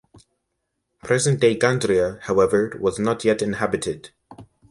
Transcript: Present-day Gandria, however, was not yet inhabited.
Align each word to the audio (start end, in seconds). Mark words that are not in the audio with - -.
Present-day 1.03 1.59
Gandria, 1.59 2.19
however, 2.21 2.75
was 2.81 2.97
not 2.97 3.23
yet 3.23 3.43
inhabited. 3.43 4.09